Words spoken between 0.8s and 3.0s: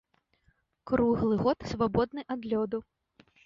Круглы год свабодны ад лёду.